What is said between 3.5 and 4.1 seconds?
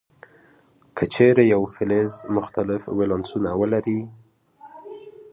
ولري.